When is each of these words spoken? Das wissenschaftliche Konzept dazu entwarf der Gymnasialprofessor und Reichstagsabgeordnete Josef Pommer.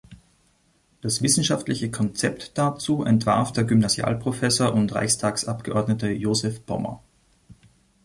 Das 1.01 1.21
wissenschaftliche 1.21 1.91
Konzept 1.91 2.57
dazu 2.57 3.03
entwarf 3.03 3.51
der 3.51 3.65
Gymnasialprofessor 3.65 4.73
und 4.73 4.95
Reichstagsabgeordnete 4.95 6.09
Josef 6.11 6.65
Pommer. 6.65 7.03